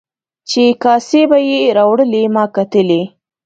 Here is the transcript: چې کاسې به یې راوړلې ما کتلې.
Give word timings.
چې 0.49 0.61
کاسې 0.83 1.21
به 1.29 1.37
یې 1.49 1.59
راوړلې 1.77 2.23
ما 2.35 2.43
کتلې. 2.55 3.01